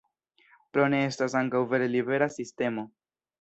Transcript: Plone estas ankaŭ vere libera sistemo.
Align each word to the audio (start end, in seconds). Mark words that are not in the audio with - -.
Plone 0.77 1.01
estas 1.09 1.35
ankaŭ 1.41 1.61
vere 1.75 1.91
libera 1.97 2.29
sistemo. 2.39 2.87